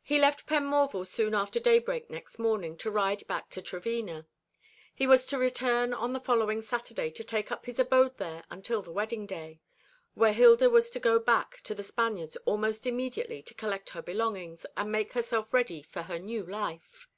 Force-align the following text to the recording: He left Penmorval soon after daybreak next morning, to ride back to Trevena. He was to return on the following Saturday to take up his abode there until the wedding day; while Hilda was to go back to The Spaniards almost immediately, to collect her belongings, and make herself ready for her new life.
He 0.00 0.20
left 0.20 0.46
Penmorval 0.46 1.04
soon 1.04 1.34
after 1.34 1.58
daybreak 1.58 2.08
next 2.08 2.38
morning, 2.38 2.76
to 2.76 2.88
ride 2.88 3.26
back 3.26 3.50
to 3.50 3.60
Trevena. 3.60 4.28
He 4.94 5.08
was 5.08 5.26
to 5.26 5.38
return 5.38 5.92
on 5.92 6.12
the 6.12 6.20
following 6.20 6.62
Saturday 6.62 7.10
to 7.10 7.24
take 7.24 7.50
up 7.50 7.66
his 7.66 7.80
abode 7.80 8.16
there 8.18 8.44
until 8.48 8.80
the 8.80 8.92
wedding 8.92 9.26
day; 9.26 9.60
while 10.14 10.32
Hilda 10.32 10.70
was 10.70 10.88
to 10.90 11.00
go 11.00 11.18
back 11.18 11.62
to 11.62 11.74
The 11.74 11.82
Spaniards 11.82 12.36
almost 12.46 12.86
immediately, 12.86 13.42
to 13.42 13.54
collect 13.54 13.88
her 13.88 14.02
belongings, 14.02 14.66
and 14.76 14.92
make 14.92 15.14
herself 15.14 15.52
ready 15.52 15.82
for 15.82 16.02
her 16.02 16.20
new 16.20 16.46
life. 16.46 17.08